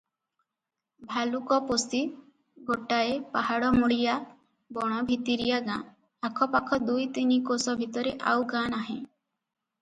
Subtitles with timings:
[1.09, 1.99] ଭାଲୁକପୋଷି
[2.69, 4.15] ଗୋଟାଏ ପାହାଡ଼ମୂଳିଆ
[4.79, 5.79] ବଣଭିତିରିଆ ଗାଁ,
[6.31, 8.99] ଆଖପାଖ ଦୁଇ ତିନି କୋଶ ଭିତରେ ଆଉ ଗାଁ ନାହିଁ।